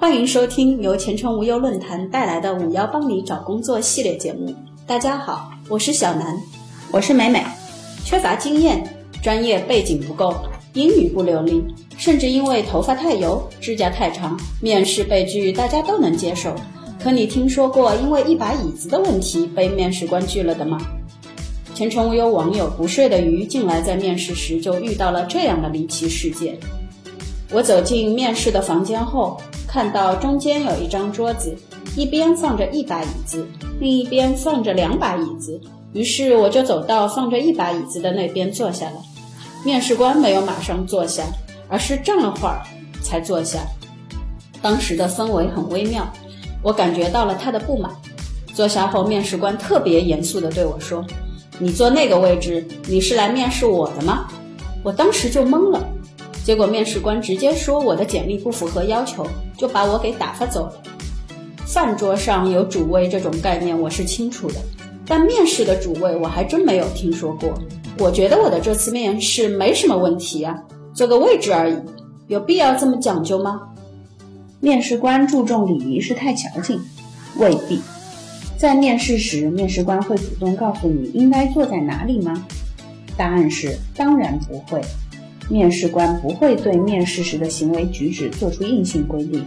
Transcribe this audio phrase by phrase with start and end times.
[0.00, 4.54] 欢迎收听由前程无忧论坛带来的“五幺帮你找工作”系列节目。
[4.86, 6.40] 大家好，我是小南，
[6.92, 7.44] 我是美美。
[8.04, 10.32] 缺乏经验，专业背景不够，
[10.74, 11.64] 英语不流利，
[11.96, 16.54] 甚至因为头发太油、指甲太长，面试被拒，大家都能接受。
[17.02, 20.78] 可你听说过因为一把椅子的问题被面试官拒了的吗？
[21.74, 26.56] 前程无忧网友不睡的鱼近来在面试时就遇到了这样的离奇事件。
[27.50, 31.54] 我走进面试的房间后，看到中间有一张桌子，
[31.94, 33.46] 一边放着一把椅子，
[33.78, 35.60] 另一边放着两把椅子。
[35.92, 38.96] 于是我就走到放着一把椅子的那边坐下了。
[39.64, 41.22] 面试官没有马上坐下，
[41.68, 42.62] 而是站了会儿
[43.02, 43.60] 才坐下。
[44.62, 46.10] 当时的氛围很微妙，
[46.62, 47.90] 我感觉到了他的不满。
[48.54, 51.04] 坐下后，面试官特别严肃地对我说
[51.60, 54.26] ：“你坐那个位置，你是来面试我的吗？”
[54.82, 55.86] 我当时就懵了。
[56.44, 59.26] 结果面试官直接说我的简历不符合要求，
[59.58, 60.72] 就把我给打发走了。
[61.66, 64.54] 饭桌上有主位这种概念我是清楚的，
[65.04, 67.52] 但面试的主位我还真没有听说过。
[67.98, 70.56] 我觉得我的这次面试没什么问题啊，
[70.94, 71.76] 坐个位置而已，
[72.28, 73.60] 有必要这么讲究吗？
[74.60, 76.80] 面试官注重礼仪是太矫情，
[77.36, 77.80] 未必。
[78.56, 82.46] 在面试时，面试官会主动告诉你应该坐在哪里吗？
[83.16, 84.80] 答案是当然不会。
[85.48, 89.42] 面试官不会对面试时的行为举止做出硬性规定，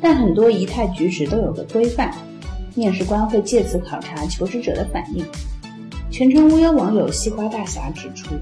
[0.00, 2.14] 但很多仪态举止都有个规范。
[2.76, 5.24] 面试官会借此考察求职者的反应。
[6.08, 8.34] 全程无忧网友西瓜大侠指出，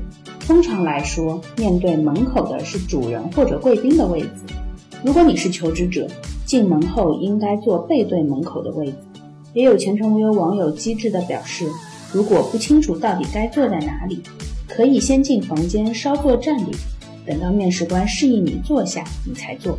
[0.46, 4.28] 通常来说，面对门口的是主人或者贵宾的位置。
[5.02, 6.06] 如果你是求职者，
[6.44, 8.94] 进门后应该坐背对门口的位置。
[9.54, 11.66] 也有全程无忧网友机智地表示，
[12.12, 14.22] 如果不清楚到底该坐在哪里，
[14.66, 16.70] 可以先进房间稍作站立。
[17.28, 19.78] 等到面试官示意你坐下，你才坐，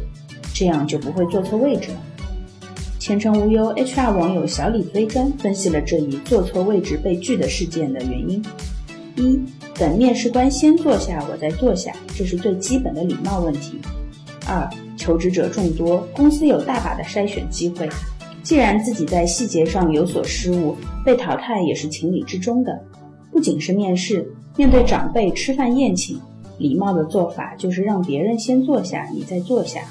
[0.53, 1.97] 这样就不会坐错位置了。
[2.99, 8.45] 前程无忧 HR 网友小李飞砖分析了这一坐错位置被拒的事件的原因：
[9.15, 9.39] 一，
[9.73, 13.77] 等面试官先坐下，我再坐下，这是最基本的礼貌问题；
[14.45, 17.89] 二，求职者众多，公司有大把的筛选机会，
[18.43, 22.79] 既然自己在细节上有所失误，被淘汰也是情理之中的。
[23.31, 26.19] 不仅是面试，面对长辈吃饭宴请。
[26.59, 29.81] 礼貌的做法就是让别人先坐下，你再坐下。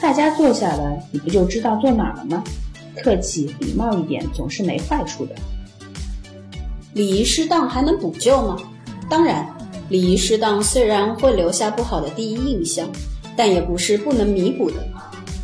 [0.00, 2.44] 大家坐下了，你不就知道坐哪了吗？
[3.02, 5.34] 客气礼貌一点总是没坏处的。
[6.92, 8.56] 礼仪适当还能补救吗？
[9.08, 9.48] 当然，
[9.88, 12.88] 礼仪适当虽然会留下不好的第一印象，
[13.36, 14.76] 但也不是不能弥补的。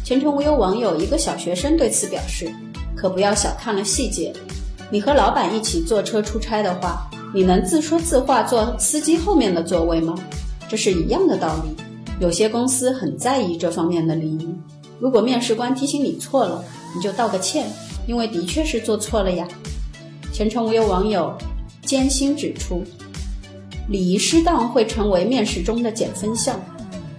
[0.04, 2.48] 前程无忧网友一个小学生对此表示
[2.94, 4.32] ：“可不要小看了细节。
[4.91, 10.15] 你和老板一起坐车出差的话，你能自说自话坐司机后面的座位吗？”
[10.69, 11.77] 这是一样的道理，
[12.21, 14.49] 有些公司很在意这方面的礼仪。
[14.99, 17.66] 如果面试官提醒你错了，你就道个歉，
[18.06, 19.47] 因为的确是做错了呀。
[20.32, 21.37] 前程无忧网友
[21.82, 22.82] 艰辛指出，
[23.88, 26.59] 礼仪适当会成为面试中的减分项。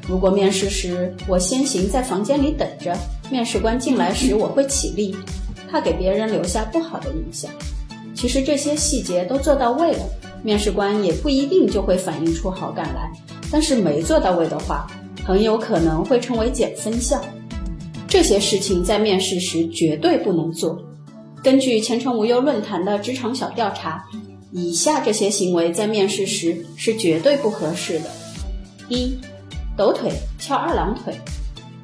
[0.07, 2.97] 如果面试时我先行在房间里等着，
[3.29, 5.15] 面试官进来时我会起立，
[5.69, 7.51] 怕给别人留下不好的印象。
[8.15, 9.99] 其实这些细节都做到位了，
[10.43, 13.11] 面试官也不一定就会反映出好感来。
[13.51, 14.87] 但是没做到位的话，
[15.25, 17.21] 很有可能会成为减分项。
[18.07, 20.81] 这些事情在面试时绝对不能做。
[21.43, 24.03] 根据前程无忧论坛的职场小调查，
[24.51, 28.09] 以下这些行为在面试时是绝对不合适的：
[28.89, 29.17] 一、
[29.75, 31.13] 抖腿、翘二郎腿，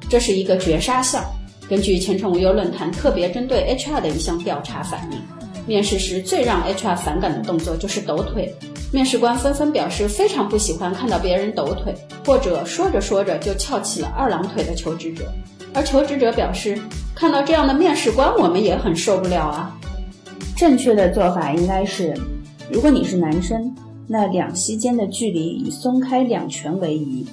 [0.08, 1.24] 这是一个绝杀项。
[1.68, 5.18] 根据前程无忧论坛特别针对 HR 的一项调查反映，
[5.66, 8.54] 面试时最让 HR 反感的动作就是抖腿。
[8.92, 15.24] 面试官纷纷表示非常不喜欢看到别人抖腿，或者说着说着就翘起了二郎腿的求职者。
[15.72, 16.78] 而求职者表示，
[17.16, 19.76] 看到这样的面试官，我们也很受不了啊。
[20.56, 22.14] 正确的做法应该是，
[22.70, 23.74] 如果你是男生，
[24.06, 27.26] 那两膝间的距离以松开两拳为宜；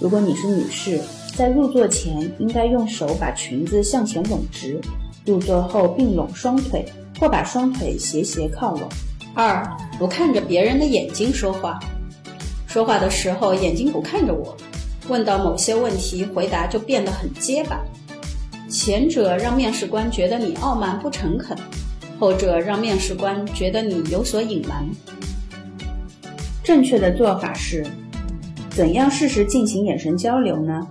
[0.00, 0.98] 如果你是女士，
[1.36, 4.80] 在入座前应该用手把裙子向前拢直，
[5.26, 6.86] 入座后并拢双腿，
[7.20, 8.88] 或把双腿斜斜靠拢。
[9.34, 9.66] 二
[9.98, 11.80] 不看着别人的眼睛说话，
[12.66, 14.54] 说话的时候眼睛不看着我，
[15.08, 17.80] 问到某些问题，回答就变得很结巴。
[18.68, 21.56] 前者让面试官觉得你傲慢不诚恳，
[22.18, 24.86] 后者让面试官觉得你有所隐瞒。
[26.62, 27.86] 正确的做法是，
[28.70, 30.86] 怎样适时进行眼神交流呢？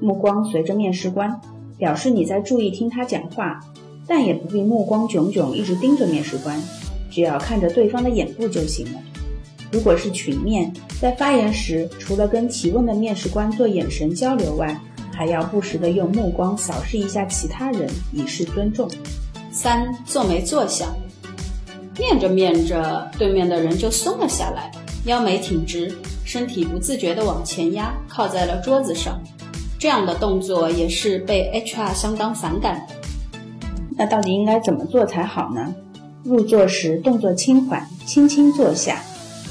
[0.00, 1.40] 目光随着面试官，
[1.78, 3.60] 表示你在注意听他讲话，
[4.06, 6.62] 但也不必目光炯炯一直盯着面试官。
[7.10, 8.98] 只要看着对方的眼部就行了。
[9.72, 14.80] 如果是群面，在发言时，除了跟提问的面试官做眼神交流外，
[15.12, 18.88] 还要不时地用目光扫视一下其他人，以示尊重。
[19.50, 20.94] 三，坐没坐相。
[21.98, 24.70] 面着面着，对面的人就松了下来，
[25.06, 25.92] 腰没挺直，
[26.24, 29.20] 身体不自觉地往前压，靠在了桌子上。
[29.78, 32.86] 这样的动作也是被 HR 相当反感。
[33.96, 35.74] 那到底应该怎么做才好呢？
[36.26, 39.00] 入座时动作轻缓，轻轻坐下，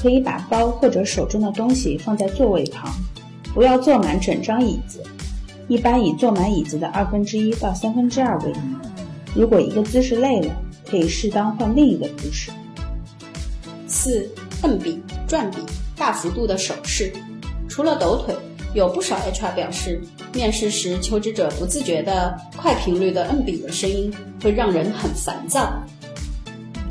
[0.02, 2.92] 可以把包或者手中的东西放在座位旁，
[3.54, 5.02] 不要坐满整张椅子。
[5.68, 8.54] 一般以坐满椅子的二分之一到三分之二为宜。
[9.34, 10.54] 如果一个姿势累了，
[10.88, 12.50] 可以适当换另一个姿势。
[13.88, 14.28] 四，
[14.62, 15.56] 摁笔、转笔、
[15.96, 17.10] 大幅度的手势。
[17.68, 18.36] 除了抖腿，
[18.74, 20.00] 有不少 HR 表示，
[20.34, 24.12] 面试时求职者不自觉的快频率的摁笔的声音
[24.42, 25.72] 会让人很烦躁。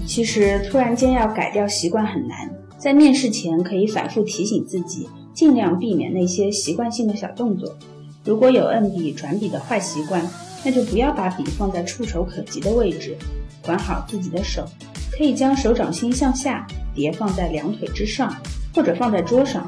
[0.05, 7.75] 其实突然间要改掉习惯很难，在面试前可以反复提醒自己，尽量避免那些习惯性的小动作。
[8.23, 10.25] 如果有摁笔、转笔的坏习惯，
[10.63, 13.15] 那就不要把笔放在触手可及的位置。
[13.61, 14.63] 管好自己的手，
[15.11, 18.35] 可以将手掌心向下叠放在两腿之上，
[18.73, 19.67] 或者放在桌上。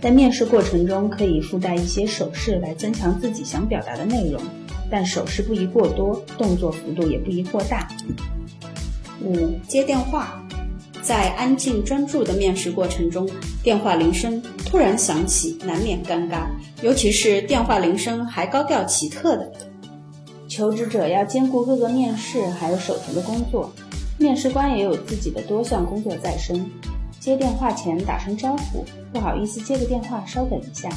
[0.00, 4.40] 在面试过程中，可以附带一些手势来增强自己想表达的内容，
[4.90, 7.88] 但手势不宜过多，动作幅度也不宜过大。
[9.22, 10.42] 五、接电话，
[11.02, 13.28] 在安静专注的面试过程中，
[13.62, 16.46] 电话铃声突然响起，难免尴尬，
[16.82, 19.52] 尤其是电话铃声还高调奇特的。
[20.48, 23.70] 求职者要兼顾各个面试还有手头的工作，
[24.18, 26.64] 面试官也有自己的多项工作在身。
[27.20, 30.88] 接电话前打声招呼，不好意思接个电话，稍等一下，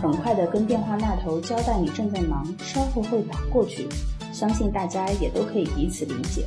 [0.00, 3.86] 很快的跟电话那头交代你正在忙，稍后会打过去。
[4.32, 6.46] 相信大家也都可以彼此理解。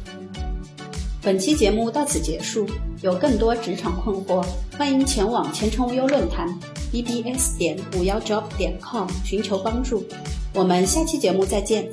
[1.25, 2.67] 本期节目到此结束，
[3.01, 4.45] 有更多职场困惑，
[4.77, 6.47] 欢迎前往前程无忧论坛
[6.93, 10.05] bbs 点五幺 job 点 com 寻求帮助。
[10.53, 11.89] 我们下期节目再见。